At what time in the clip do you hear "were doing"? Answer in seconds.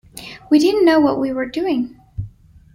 1.31-2.01